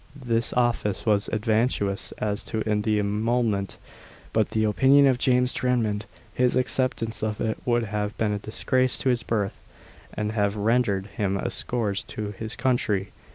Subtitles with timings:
[0.15, 3.77] This office was advantageous as to emolument;
[4.33, 8.39] but in the opinion of James Drummond, his acceptance of it would have been a
[8.39, 9.61] disgrace to his birth,
[10.11, 13.11] and have rendered him a scourge to his country.